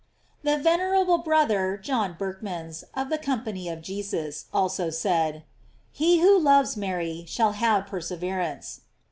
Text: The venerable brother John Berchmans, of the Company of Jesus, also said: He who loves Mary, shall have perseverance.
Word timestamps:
The 0.41 0.57
venerable 0.57 1.19
brother 1.19 1.77
John 1.77 2.15
Berchmans, 2.17 2.83
of 2.95 3.09
the 3.09 3.19
Company 3.19 3.69
of 3.69 3.83
Jesus, 3.83 4.45
also 4.51 4.89
said: 4.89 5.43
He 5.91 6.21
who 6.21 6.39
loves 6.39 6.75
Mary, 6.75 7.23
shall 7.27 7.51
have 7.51 7.85
perseverance. 7.85 8.81